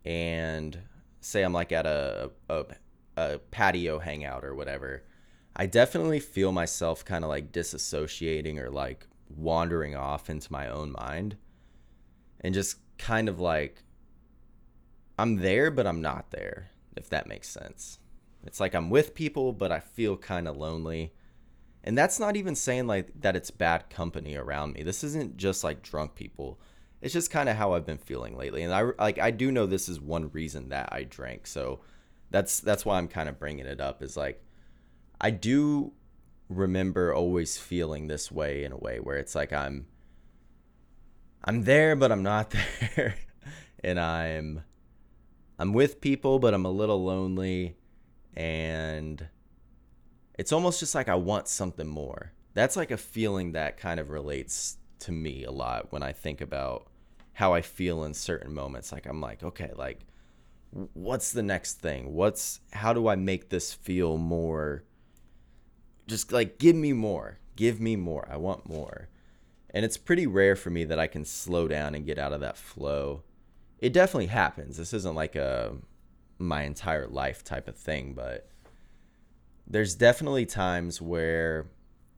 and 0.05 0.79
say 1.21 1.43
I'm 1.43 1.53
like 1.53 1.73
at 1.73 1.87
a, 1.87 2.31
a, 2.49 2.65
a 3.17 3.39
patio 3.51 3.99
hangout 3.99 4.45
or 4.45 4.55
whatever, 4.55 5.03
I 5.57 5.67
definitely 5.67 6.21
feel 6.21 6.53
myself 6.53 7.05
kind 7.05 7.25
of 7.25 7.31
like 7.31 7.51
disassociating 7.51 8.59
or 8.59 8.71
like 8.71 9.07
wandering 9.29 9.97
off 9.97 10.31
into 10.31 10.53
my 10.53 10.69
own 10.69 10.93
mind 10.93 11.37
and 12.41 12.55
just 12.55 12.79
kind 12.99 13.29
of 13.29 13.41
like 13.41 13.83
I'm 15.19 15.37
there 15.37 15.71
but 15.71 15.87
I'm 15.87 16.01
not 16.01 16.31
there 16.31 16.71
if 16.97 17.09
that 17.11 17.27
makes 17.27 17.49
sense. 17.49 17.99
It's 18.45 18.61
like 18.61 18.75
I'm 18.75 18.91
with 18.91 19.15
people 19.15 19.53
but 19.53 19.73
I 19.73 19.81
feel 19.81 20.17
kind 20.17 20.49
of 20.49 20.57
lonely. 20.57 21.13
And 21.85 21.97
that's 21.97 22.19
not 22.19 22.37
even 22.37 22.55
saying 22.55 22.87
like 22.87 23.09
that 23.21 23.37
it's 23.37 23.51
bad 23.51 23.91
company 23.91 24.37
around 24.37 24.75
me. 24.75 24.83
This 24.83 25.05
isn't 25.05 25.37
just 25.37 25.63
like 25.63 25.83
drunk 25.83 26.15
people. 26.15 26.59
It's 27.01 27.13
just 27.13 27.31
kind 27.31 27.49
of 27.49 27.57
how 27.57 27.75
I've 27.75 27.87
been 27.87 27.99
feeling 27.99 28.37
lately. 28.37 28.63
And 28.63 28.75
I 28.75 28.91
like 28.99 29.19
I 29.19 29.31
do 29.31 29.53
know 29.53 29.67
this 29.67 29.89
is 29.89 30.01
one 30.01 30.31
reason 30.33 30.71
that 30.71 30.89
I 30.93 31.05
drank. 31.05 31.47
So 31.47 31.81
that's 32.31 32.61
that's 32.61 32.85
why 32.85 32.99
I'm 32.99 33.09
kind 33.09 33.29
of 33.29 33.39
bringing 33.39 33.67
it 33.67 33.81
up 33.81 34.03
is 34.03 34.17
like 34.17 34.43
I 35.21 35.31
do 35.31 35.93
remember 36.49 37.15
always 37.15 37.59
feeling 37.59 38.07
this 38.07 38.31
way 38.31 38.65
in 38.65 38.73
a 38.73 38.77
way 38.77 39.01
where 39.01 39.17
it's 39.17 39.35
like 39.35 39.53
I'm 39.53 39.87
I'm 41.45 41.63
there 41.63 41.97
but 41.97 42.13
I'm 42.13 42.23
not 42.23 42.51
there 42.97 43.17
and 43.83 43.99
I'm 43.99 44.63
I'm 45.59 45.73
with 45.73 46.01
people 46.01 46.39
but 46.39 46.55
I'm 46.55 46.65
a 46.65 46.71
little 46.71 47.03
lonely 47.05 47.77
and 48.35 49.27
it's 50.39 50.53
almost 50.53 50.81
just 50.81 50.95
like 50.95 51.09
I 51.09 51.15
want 51.15 51.49
something 51.49 51.87
more. 51.87 52.33
That's 52.55 52.77
like 52.77 52.91
a 52.91 52.97
feeling 52.97 53.53
that 53.53 53.77
kind 53.77 54.01
of 54.01 54.11
relates 54.11 54.79
to 55.01 55.13
me 55.13 55.45
a 55.45 55.51
lot 55.51 55.93
when 55.93 56.03
I 56.03 56.13
think 56.13 56.41
about 56.41 56.89
how 57.35 57.53
I 57.53 57.61
feel 57.61 58.05
in 58.05 58.15
certain 58.15 58.53
moments. 58.53 58.93
Like 58.93 59.07
I'm 59.07 59.21
like, 59.21 59.43
okay, 59.43 59.73
like 59.77 60.07
what's 60.93 61.33
the 61.33 61.43
next 61.43 61.75
thing? 61.81 62.13
What's 62.13 62.61
how 62.73 62.93
do 62.93 63.09
I 63.09 63.17
make 63.17 63.49
this 63.51 63.73
feel 63.73 64.17
more 64.17 64.85
just 66.07 66.33
like 66.33 66.59
give 66.59 66.77
me 66.77 66.93
more. 66.93 67.39
Give 67.57 67.81
me 67.81 67.97
more. 67.97 68.29
I 68.31 68.37
want 68.37 68.69
more. 68.69 69.09
And 69.71 69.85
it's 69.85 69.97
pretty 69.97 70.27
rare 70.27 70.57
for 70.57 70.71
me 70.71 70.85
that 70.85 70.99
I 70.99 71.07
can 71.07 71.25
slow 71.25 71.69
down 71.69 71.95
and 71.95 72.07
get 72.07 72.19
out 72.19 72.33
of 72.33 72.41
that 72.41 72.57
flow. 72.57 73.23
It 73.79 73.93
definitely 73.93 74.27
happens. 74.27 74.77
This 74.77 74.95
isn't 74.95 75.15
like 75.15 75.37
a 75.37 75.75
my 76.39 76.63
entire 76.63 77.07
life 77.07 77.45
type 77.45 77.69
of 77.69 77.77
thing, 77.77 78.15
but 78.15 78.49
there's 79.67 79.95
definitely 79.95 80.47
times 80.47 81.01
where 81.01 81.67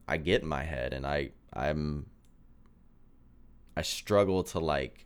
I 0.07 0.17
get 0.17 0.41
in 0.41 0.47
my 0.47 0.63
head 0.63 0.93
and 0.93 1.05
I 1.05 1.31
I'm 1.53 2.07
I 3.75 3.81
struggle 3.81 4.43
to 4.45 4.59
like 4.59 5.05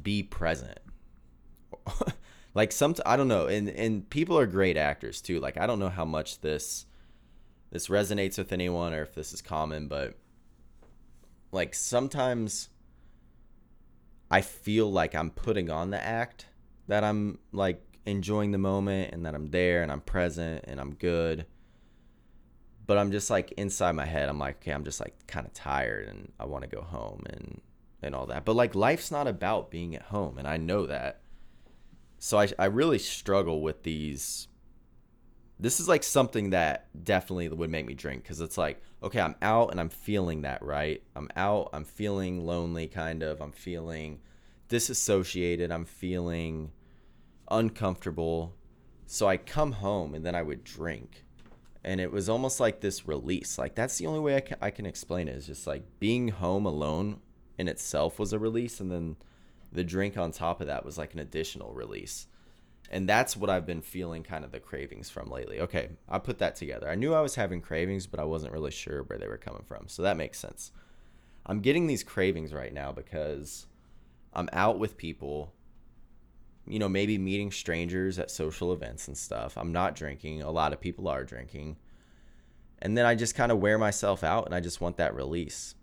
be 0.00 0.22
present. 0.22 0.78
like 2.54 2.72
some 2.72 2.94
I 3.06 3.16
don't 3.16 3.28
know 3.28 3.46
and 3.46 3.68
and 3.68 4.08
people 4.08 4.38
are 4.38 4.46
great 4.46 4.76
actors 4.76 5.20
too. 5.20 5.40
Like 5.40 5.56
I 5.56 5.66
don't 5.66 5.78
know 5.78 5.88
how 5.88 6.04
much 6.04 6.40
this 6.40 6.86
this 7.70 7.88
resonates 7.88 8.36
with 8.36 8.52
anyone 8.52 8.92
or 8.92 9.02
if 9.02 9.14
this 9.14 9.32
is 9.32 9.40
common, 9.40 9.88
but 9.88 10.18
like 11.52 11.74
sometimes 11.74 12.68
I 14.32 14.40
feel 14.40 14.90
like 14.90 15.14
I'm 15.14 15.30
putting 15.30 15.68
on 15.68 15.90
the 15.90 16.02
act 16.02 16.46
that 16.88 17.04
I'm 17.04 17.38
like 17.52 17.82
enjoying 18.06 18.50
the 18.50 18.58
moment 18.58 19.12
and 19.12 19.26
that 19.26 19.34
I'm 19.34 19.50
there 19.50 19.82
and 19.82 19.92
I'm 19.92 20.00
present 20.00 20.64
and 20.66 20.80
I'm 20.80 20.94
good. 20.94 21.44
But 22.86 22.96
I'm 22.96 23.12
just 23.12 23.28
like 23.28 23.52
inside 23.52 23.92
my 23.92 24.06
head, 24.06 24.30
I'm 24.30 24.38
like, 24.38 24.56
okay, 24.56 24.72
I'm 24.72 24.84
just 24.84 25.00
like 25.00 25.14
kind 25.26 25.46
of 25.46 25.52
tired 25.52 26.08
and 26.08 26.32
I 26.40 26.46
want 26.46 26.62
to 26.62 26.74
go 26.74 26.80
home 26.80 27.24
and 27.28 27.60
and 28.02 28.14
all 28.14 28.26
that. 28.26 28.46
But 28.46 28.56
like 28.56 28.74
life's 28.74 29.10
not 29.10 29.28
about 29.28 29.70
being 29.70 29.94
at 29.94 30.02
home 30.02 30.38
and 30.38 30.48
I 30.48 30.56
know 30.56 30.86
that. 30.86 31.20
So 32.18 32.38
I 32.38 32.48
I 32.58 32.64
really 32.64 32.98
struggle 32.98 33.60
with 33.60 33.82
these 33.82 34.48
this 35.58 35.78
is 35.78 35.88
like 35.88 36.02
something 36.02 36.50
that 36.50 36.88
definitely 37.04 37.48
would 37.48 37.70
make 37.70 37.86
me 37.86 37.94
drink 37.94 38.22
because 38.22 38.40
it's 38.40 38.58
like 38.58 38.82
okay 39.02 39.20
i'm 39.20 39.36
out 39.42 39.70
and 39.70 39.80
i'm 39.80 39.88
feeling 39.88 40.42
that 40.42 40.62
right 40.62 41.02
i'm 41.14 41.28
out 41.36 41.68
i'm 41.72 41.84
feeling 41.84 42.44
lonely 42.44 42.86
kind 42.86 43.22
of 43.22 43.40
i'm 43.40 43.52
feeling 43.52 44.20
disassociated 44.68 45.70
i'm 45.70 45.84
feeling 45.84 46.72
uncomfortable. 47.52 48.56
So 49.06 49.28
I 49.28 49.36
come 49.36 49.72
home 49.72 50.14
and 50.14 50.24
then 50.24 50.34
I 50.34 50.42
would 50.42 50.64
drink. 50.64 51.24
And 51.84 52.00
it 52.00 52.10
was 52.10 52.28
almost 52.28 52.60
like 52.60 52.80
this 52.80 53.06
release. 53.06 53.58
Like 53.58 53.74
that's 53.74 53.98
the 53.98 54.06
only 54.06 54.20
way 54.20 54.36
I 54.36 54.40
can, 54.40 54.56
I 54.60 54.70
can 54.70 54.86
explain 54.86 55.28
it 55.28 55.36
is 55.36 55.46
just 55.46 55.66
like 55.66 55.84
being 56.00 56.28
home 56.28 56.66
alone 56.66 57.20
in 57.58 57.68
itself 57.68 58.18
was 58.18 58.32
a 58.32 58.38
release 58.38 58.80
and 58.80 58.90
then 58.90 59.16
the 59.70 59.84
drink 59.84 60.16
on 60.16 60.32
top 60.32 60.60
of 60.60 60.66
that 60.68 60.84
was 60.84 60.98
like 60.98 61.12
an 61.12 61.20
additional 61.20 61.72
release. 61.72 62.26
And 62.90 63.08
that's 63.08 63.36
what 63.36 63.48
I've 63.48 63.64
been 63.64 63.80
feeling 63.80 64.22
kind 64.22 64.44
of 64.44 64.52
the 64.52 64.60
cravings 64.60 65.08
from 65.08 65.30
lately. 65.30 65.60
Okay, 65.60 65.90
I 66.08 66.18
put 66.18 66.38
that 66.38 66.56
together. 66.56 66.88
I 66.88 66.94
knew 66.94 67.14
I 67.14 67.22
was 67.22 67.36
having 67.36 67.62
cravings, 67.62 68.06
but 68.06 68.20
I 68.20 68.24
wasn't 68.24 68.52
really 68.52 68.70
sure 68.70 69.02
where 69.04 69.18
they 69.18 69.28
were 69.28 69.38
coming 69.38 69.64
from. 69.66 69.88
So 69.88 70.02
that 70.02 70.18
makes 70.18 70.38
sense. 70.38 70.72
I'm 71.46 71.60
getting 71.60 71.86
these 71.86 72.04
cravings 72.04 72.52
right 72.52 72.72
now 72.72 72.92
because 72.92 73.66
I'm 74.34 74.50
out 74.52 74.78
with 74.78 74.98
people 74.98 75.54
you 76.66 76.78
know, 76.78 76.88
maybe 76.88 77.18
meeting 77.18 77.50
strangers 77.50 78.18
at 78.18 78.30
social 78.30 78.72
events 78.72 79.08
and 79.08 79.16
stuff. 79.16 79.56
I'm 79.56 79.72
not 79.72 79.94
drinking. 79.94 80.42
A 80.42 80.50
lot 80.50 80.72
of 80.72 80.80
people 80.80 81.08
are 81.08 81.24
drinking. 81.24 81.76
And 82.80 82.96
then 82.96 83.04
I 83.04 83.14
just 83.14 83.34
kind 83.34 83.50
of 83.50 83.58
wear 83.58 83.78
myself 83.78 84.22
out 84.22 84.46
and 84.46 84.54
I 84.54 84.60
just 84.60 84.80
want 84.80 84.96
that 84.98 85.14
release. 85.14 85.74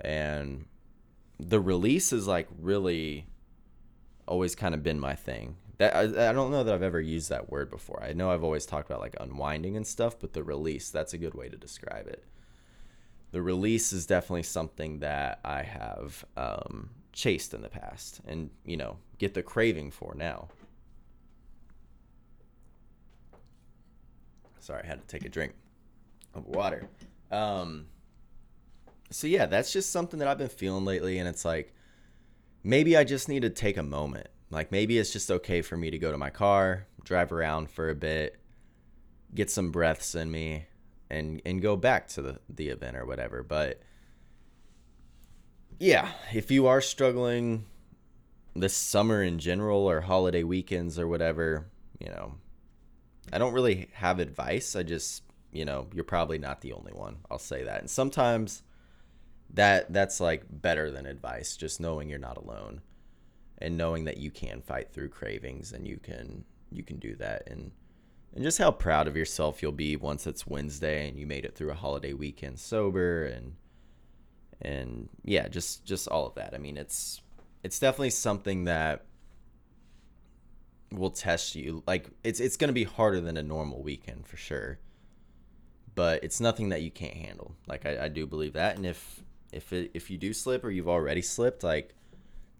And 0.00 0.66
the 1.38 1.60
release 1.60 2.12
is 2.12 2.26
like 2.26 2.48
really 2.60 3.26
always 4.26 4.54
kind 4.54 4.74
of 4.74 4.82
been 4.82 5.00
my 5.00 5.14
thing. 5.14 5.56
That 5.78 5.94
I, 5.94 6.30
I 6.30 6.32
don't 6.32 6.50
know 6.50 6.64
that 6.64 6.74
I've 6.74 6.82
ever 6.82 7.00
used 7.00 7.28
that 7.30 7.50
word 7.50 7.70
before. 7.70 8.02
I 8.02 8.12
know 8.12 8.30
I've 8.30 8.44
always 8.44 8.64
talked 8.64 8.88
about 8.88 9.00
like 9.00 9.16
unwinding 9.20 9.76
and 9.76 9.86
stuff, 9.86 10.18
but 10.18 10.32
the 10.32 10.42
release, 10.42 10.90
that's 10.90 11.12
a 11.12 11.18
good 11.18 11.34
way 11.34 11.48
to 11.48 11.56
describe 11.56 12.06
it. 12.06 12.24
The 13.32 13.42
release 13.42 13.92
is 13.92 14.06
definitely 14.06 14.44
something 14.44 15.00
that 15.00 15.40
I 15.44 15.62
have 15.62 16.24
um, 16.36 16.90
chased 17.12 17.52
in 17.52 17.60
the 17.60 17.68
past 17.68 18.20
and, 18.26 18.50
you 18.64 18.78
know, 18.78 18.96
get 19.18 19.34
the 19.34 19.42
craving 19.42 19.90
for 19.90 20.14
now. 20.16 20.48
Sorry, 24.60 24.82
I 24.82 24.86
had 24.86 25.00
to 25.00 25.06
take 25.06 25.24
a 25.24 25.28
drink 25.28 25.54
of 26.34 26.46
water. 26.46 26.88
Um, 27.30 27.86
so 29.10 29.26
yeah, 29.26 29.46
that's 29.46 29.72
just 29.72 29.90
something 29.90 30.18
that 30.18 30.28
I've 30.28 30.38
been 30.38 30.48
feeling 30.48 30.84
lately, 30.84 31.18
and 31.18 31.28
it's 31.28 31.44
like 31.44 31.72
maybe 32.64 32.96
I 32.96 33.04
just 33.04 33.28
need 33.28 33.42
to 33.42 33.50
take 33.50 33.76
a 33.76 33.82
moment. 33.82 34.28
Like 34.56 34.72
maybe 34.72 34.96
it's 34.96 35.12
just 35.12 35.30
okay 35.30 35.60
for 35.60 35.76
me 35.76 35.90
to 35.90 35.98
go 35.98 36.10
to 36.10 36.16
my 36.16 36.30
car, 36.30 36.86
drive 37.04 37.30
around 37.30 37.68
for 37.68 37.90
a 37.90 37.94
bit, 37.94 38.40
get 39.34 39.50
some 39.50 39.70
breaths 39.70 40.14
in 40.14 40.30
me, 40.30 40.64
and 41.10 41.42
and 41.44 41.60
go 41.60 41.76
back 41.76 42.08
to 42.08 42.22
the 42.22 42.40
the 42.48 42.70
event 42.70 42.96
or 42.96 43.04
whatever. 43.04 43.42
But 43.42 43.82
yeah, 45.78 46.10
if 46.32 46.50
you 46.50 46.66
are 46.68 46.80
struggling 46.80 47.66
this 48.54 48.74
summer 48.74 49.22
in 49.22 49.38
general 49.40 49.80
or 49.80 50.00
holiday 50.00 50.42
weekends 50.42 50.98
or 50.98 51.06
whatever, 51.06 51.66
you 52.00 52.08
know, 52.08 52.36
I 53.30 53.36
don't 53.36 53.52
really 53.52 53.90
have 53.92 54.20
advice. 54.20 54.74
I 54.74 54.84
just, 54.84 55.22
you 55.52 55.66
know, 55.66 55.88
you're 55.92 56.02
probably 56.02 56.38
not 56.38 56.62
the 56.62 56.72
only 56.72 56.92
one. 56.92 57.18
I'll 57.30 57.38
say 57.38 57.64
that. 57.64 57.80
And 57.80 57.90
sometimes 57.90 58.62
that 59.52 59.92
that's 59.92 60.18
like 60.18 60.44
better 60.48 60.90
than 60.90 61.04
advice, 61.04 61.58
just 61.58 61.78
knowing 61.78 62.08
you're 62.08 62.18
not 62.18 62.38
alone 62.38 62.80
and 63.58 63.76
knowing 63.76 64.04
that 64.04 64.18
you 64.18 64.30
can 64.30 64.60
fight 64.60 64.92
through 64.92 65.08
cravings 65.08 65.72
and 65.72 65.86
you 65.86 65.98
can 65.98 66.44
you 66.70 66.82
can 66.82 66.98
do 66.98 67.14
that 67.16 67.42
and 67.48 67.70
and 68.34 68.44
just 68.44 68.58
how 68.58 68.70
proud 68.70 69.08
of 69.08 69.16
yourself 69.16 69.62
you'll 69.62 69.72
be 69.72 69.96
once 69.96 70.26
it's 70.26 70.46
Wednesday 70.46 71.08
and 71.08 71.18
you 71.18 71.26
made 71.26 71.44
it 71.44 71.54
through 71.54 71.70
a 71.70 71.74
holiday 71.74 72.12
weekend 72.12 72.58
sober 72.58 73.24
and 73.24 73.54
and 74.60 75.08
yeah, 75.24 75.48
just 75.48 75.84
just 75.84 76.08
all 76.08 76.26
of 76.26 76.34
that. 76.34 76.54
I 76.54 76.58
mean, 76.58 76.76
it's 76.76 77.20
it's 77.62 77.78
definitely 77.78 78.10
something 78.10 78.64
that 78.64 79.04
will 80.90 81.10
test 81.10 81.54
you. 81.54 81.82
Like 81.86 82.08
it's 82.24 82.40
it's 82.40 82.56
going 82.56 82.68
to 82.68 82.74
be 82.74 82.84
harder 82.84 83.20
than 83.20 83.36
a 83.36 83.42
normal 83.42 83.82
weekend 83.82 84.26
for 84.26 84.36
sure. 84.36 84.78
But 85.94 86.24
it's 86.24 86.40
nothing 86.40 86.70
that 86.70 86.82
you 86.82 86.90
can't 86.90 87.14
handle. 87.14 87.54
Like 87.66 87.86
I, 87.86 88.04
I 88.04 88.08
do 88.08 88.26
believe 88.26 88.54
that. 88.54 88.76
And 88.76 88.86
if 88.86 89.22
if 89.52 89.72
it, 89.72 89.90
if 89.94 90.10
you 90.10 90.18
do 90.18 90.32
slip 90.32 90.64
or 90.64 90.70
you've 90.70 90.88
already 90.88 91.22
slipped, 91.22 91.62
like 91.62 91.94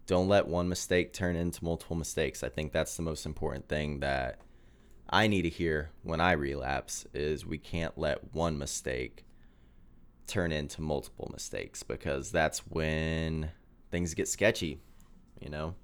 don't 0.07 0.29
let 0.29 0.47
one 0.47 0.69
mistake 0.69 1.13
turn 1.13 1.35
into 1.35 1.63
multiple 1.63 1.97
mistakes. 1.97 2.41
I 2.41 2.49
think 2.49 2.71
that's 2.71 2.95
the 2.95 3.03
most 3.03 3.25
important 3.25 3.67
thing 3.67 3.99
that 3.99 4.39
I 5.09 5.27
need 5.27 5.43
to 5.43 5.49
hear 5.49 5.91
when 6.01 6.21
I 6.21 6.31
relapse 6.31 7.05
is 7.13 7.45
we 7.45 7.57
can't 7.57 7.97
let 7.97 8.33
one 8.33 8.57
mistake 8.57 9.25
turn 10.25 10.51
into 10.51 10.81
multiple 10.81 11.29
mistakes 11.31 11.83
because 11.83 12.31
that's 12.31 12.59
when 12.67 13.51
things 13.91 14.13
get 14.13 14.27
sketchy, 14.27 14.79
you 15.39 15.49
know? 15.49 15.75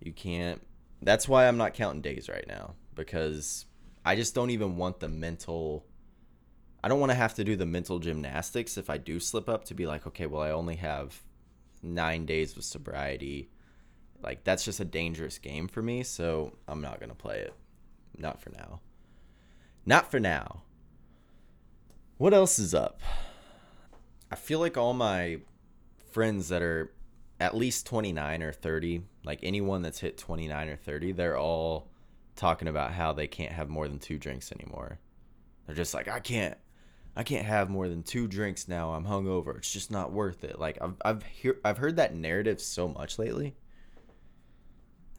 You 0.00 0.12
can't 0.12 0.62
that's 1.02 1.28
why 1.28 1.48
I'm 1.48 1.56
not 1.56 1.74
counting 1.74 2.02
days 2.02 2.28
right 2.28 2.46
now 2.46 2.74
because 2.94 3.66
I 4.04 4.14
just 4.14 4.34
don't 4.34 4.50
even 4.50 4.76
want 4.76 5.00
the 5.00 5.08
mental 5.08 5.84
I 6.84 6.88
don't 6.88 7.00
want 7.00 7.10
to 7.10 7.16
have 7.16 7.34
to 7.34 7.44
do 7.44 7.56
the 7.56 7.66
mental 7.66 7.98
gymnastics 7.98 8.76
if 8.76 8.90
I 8.90 8.98
do 8.98 9.20
slip 9.20 9.48
up 9.48 9.64
to 9.66 9.74
be 9.74 9.86
like, 9.86 10.06
okay, 10.06 10.26
well 10.26 10.42
I 10.42 10.50
only 10.50 10.76
have 10.76 11.22
9 11.82 12.26
days 12.26 12.56
of 12.56 12.64
sobriety. 12.64 13.50
Like 14.22 14.44
that's 14.44 14.64
just 14.64 14.80
a 14.80 14.84
dangerous 14.84 15.38
game 15.38 15.68
for 15.68 15.82
me, 15.82 16.02
so 16.02 16.56
I'm 16.68 16.80
not 16.80 16.98
to 17.08 17.14
play 17.14 17.38
it. 17.38 17.54
Not 18.16 18.40
for 18.40 18.50
now. 18.50 18.80
Not 19.84 20.10
for 20.10 20.20
now. 20.20 20.62
What 22.18 22.34
else 22.34 22.58
is 22.58 22.74
up? 22.74 23.00
I 24.30 24.36
feel 24.36 24.60
like 24.60 24.76
all 24.76 24.94
my 24.94 25.38
friends 26.12 26.48
that 26.48 26.62
are 26.62 26.92
at 27.40 27.56
least 27.56 27.86
29 27.86 28.42
or 28.42 28.52
30, 28.52 29.02
like 29.24 29.40
anyone 29.42 29.82
that's 29.82 29.98
hit 29.98 30.16
29 30.16 30.68
or 30.68 30.76
30, 30.76 31.12
they're 31.12 31.36
all 31.36 31.88
talking 32.36 32.68
about 32.68 32.92
how 32.92 33.12
they 33.12 33.26
can't 33.26 33.52
have 33.52 33.68
more 33.68 33.88
than 33.88 33.98
two 33.98 34.18
drinks 34.18 34.52
anymore. 34.52 35.00
They're 35.66 35.74
just 35.74 35.94
like, 35.94 36.06
I 36.06 36.20
can't, 36.20 36.56
I 37.16 37.22
can't 37.24 37.46
have 37.46 37.68
more 37.70 37.88
than 37.88 38.02
two 38.02 38.26
drinks 38.26 38.68
now. 38.68 38.92
I'm 38.92 39.04
hungover. 39.04 39.56
It's 39.58 39.72
just 39.72 39.90
not 39.90 40.12
worth 40.12 40.44
it. 40.44 40.58
Like 40.58 40.78
I've 40.80 40.94
I've 41.04 41.22
hear, 41.24 41.58
I've 41.64 41.78
heard 41.78 41.96
that 41.96 42.14
narrative 42.14 42.60
so 42.60 42.88
much 42.88 43.18
lately. 43.18 43.54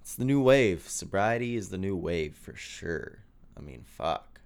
It's 0.02 0.16
the 0.16 0.26
new 0.26 0.42
wave. 0.42 0.88
Sobriety 0.90 1.56
is 1.56 1.70
the 1.70 1.78
new 1.78 1.96
wave 1.96 2.36
for 2.36 2.56
sure. 2.56 3.20
I 3.58 3.62
mean, 3.62 3.84
fuck. 3.86 4.42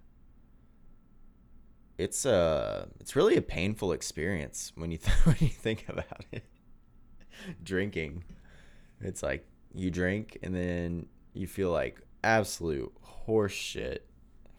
it's 1.97 2.25
a 2.25 2.87
it's 2.99 3.15
really 3.15 3.35
a 3.37 3.41
painful 3.41 3.91
experience 3.91 4.71
when 4.75 4.91
you 4.91 4.97
th- 5.03 5.17
when 5.25 5.37
you 5.39 5.47
think 5.49 5.85
about 5.89 6.25
it. 6.31 6.43
Drinking, 7.63 8.23
it's 9.01 9.23
like 9.23 9.45
you 9.73 9.91
drink 9.91 10.37
and 10.43 10.55
then 10.55 11.07
you 11.33 11.47
feel 11.47 11.71
like 11.71 12.01
absolute 12.23 12.91
horseshit 13.27 13.99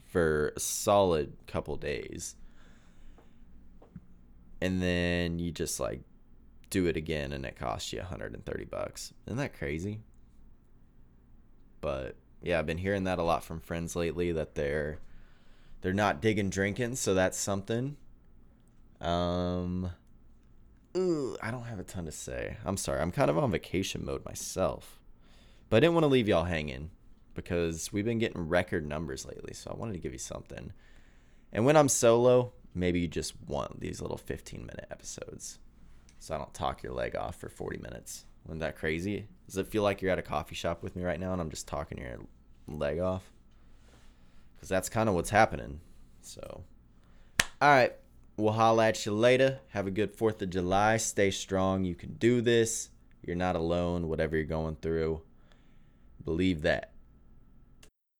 for 0.04 0.52
a 0.56 0.60
solid 0.60 1.32
couple 1.46 1.76
days. 1.76 2.36
And 4.60 4.82
then 4.82 5.38
you 5.38 5.50
just 5.52 5.78
like 5.78 6.00
do 6.70 6.86
it 6.86 6.96
again 6.96 7.32
and 7.32 7.44
it 7.44 7.56
costs 7.56 7.92
you 7.92 8.00
130 8.00 8.64
bucks. 8.64 9.12
Isn't 9.26 9.38
that 9.38 9.56
crazy? 9.56 10.00
But 11.80 12.16
yeah, 12.42 12.58
I've 12.58 12.66
been 12.66 12.78
hearing 12.78 13.04
that 13.04 13.18
a 13.18 13.22
lot 13.22 13.44
from 13.44 13.60
friends 13.60 13.96
lately 13.96 14.32
that 14.32 14.54
they're 14.54 14.98
they're 15.80 15.92
not 15.92 16.20
digging 16.20 16.50
drinking, 16.50 16.96
so 16.96 17.14
that's 17.14 17.38
something. 17.38 17.96
Um 19.00 19.90
ooh, 20.96 21.36
I 21.40 21.50
don't 21.50 21.64
have 21.64 21.78
a 21.78 21.84
ton 21.84 22.04
to 22.06 22.12
say. 22.12 22.56
I'm 22.64 22.76
sorry. 22.76 23.00
I'm 23.00 23.12
kind 23.12 23.30
of 23.30 23.38
on 23.38 23.50
vacation 23.50 24.04
mode 24.04 24.24
myself. 24.24 25.00
But 25.68 25.78
I 25.78 25.80
didn't 25.80 25.94
want 25.94 26.04
to 26.04 26.08
leave 26.08 26.28
y'all 26.28 26.44
hanging 26.44 26.90
because 27.34 27.92
we've 27.92 28.04
been 28.04 28.18
getting 28.18 28.48
record 28.48 28.86
numbers 28.86 29.24
lately, 29.24 29.54
so 29.54 29.70
I 29.70 29.78
wanted 29.78 29.92
to 29.92 29.98
give 30.00 30.12
you 30.12 30.18
something. 30.18 30.72
And 31.52 31.64
when 31.64 31.76
I'm 31.76 31.88
solo, 31.88 32.52
maybe 32.74 33.00
you 33.00 33.08
just 33.08 33.34
want 33.46 33.80
these 33.80 34.00
little 34.00 34.18
15 34.18 34.60
minute 34.60 34.86
episodes 34.90 35.58
so 36.18 36.34
I 36.34 36.38
don't 36.38 36.52
talk 36.54 36.82
your 36.82 36.92
leg 36.92 37.16
off 37.16 37.36
for 37.36 37.48
40 37.48 37.78
minutes. 37.78 38.24
Isn't 38.46 38.58
that 38.60 38.76
crazy? 38.76 39.26
Does 39.46 39.56
it 39.56 39.68
feel 39.68 39.82
like 39.82 40.02
you're 40.02 40.10
at 40.10 40.18
a 40.18 40.22
coffee 40.22 40.54
shop 40.54 40.82
with 40.82 40.96
me 40.96 41.04
right 41.04 41.20
now 41.20 41.32
and 41.32 41.40
I'm 41.40 41.50
just 41.50 41.68
talking 41.68 41.98
your 41.98 42.18
leg 42.66 42.98
off? 42.98 43.30
Because 44.56 44.68
that's 44.68 44.88
kind 44.88 45.08
of 45.08 45.14
what's 45.14 45.30
happening. 45.30 45.80
So, 46.22 46.64
all 47.60 47.68
right. 47.68 47.94
We'll 48.36 48.52
holla 48.52 48.88
at 48.88 49.04
you 49.04 49.12
later. 49.12 49.58
Have 49.70 49.88
a 49.88 49.90
good 49.90 50.16
4th 50.16 50.42
of 50.42 50.50
July. 50.50 50.96
Stay 50.96 51.30
strong. 51.30 51.84
You 51.84 51.96
can 51.96 52.14
do 52.14 52.40
this. 52.40 52.90
You're 53.22 53.36
not 53.36 53.56
alone, 53.56 54.08
whatever 54.08 54.36
you're 54.36 54.44
going 54.44 54.76
through. 54.76 55.22
Believe 56.24 56.62
that. 56.62 56.92